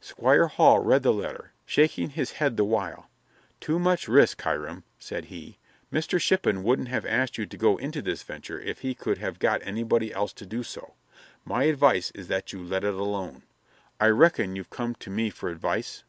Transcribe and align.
Squire 0.00 0.46
Hall 0.46 0.78
read 0.78 1.02
the 1.02 1.12
letter, 1.12 1.52
shaking 1.66 2.08
his 2.08 2.30
head 2.32 2.56
the 2.56 2.64
while. 2.64 3.10
"Too 3.60 3.78
much 3.78 4.08
risk, 4.08 4.40
Hiram!" 4.40 4.82
said 4.98 5.26
he. 5.26 5.58
"Mr 5.92 6.18
Shippin 6.18 6.62
wouldn't 6.62 6.88
have 6.88 7.04
asked 7.04 7.36
you 7.36 7.44
to 7.44 7.56
go 7.58 7.76
into 7.76 8.00
this 8.00 8.22
venture 8.22 8.58
if 8.58 8.78
he 8.78 8.94
could 8.94 9.18
have 9.18 9.38
got 9.38 9.60
anybody 9.62 10.10
else 10.10 10.32
to 10.32 10.46
do 10.46 10.62
so. 10.62 10.94
My 11.44 11.64
advice 11.64 12.10
is 12.12 12.28
that 12.28 12.50
you 12.50 12.64
let 12.64 12.82
it 12.82 12.94
alone. 12.94 13.42
I 14.00 14.06
reckon 14.06 14.56
you've 14.56 14.70
come 14.70 14.94
to 14.94 15.10
me 15.10 15.28
for 15.28 15.50
advice?" 15.50 16.02